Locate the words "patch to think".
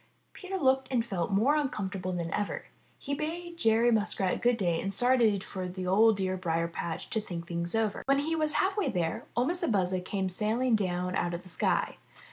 6.67-7.45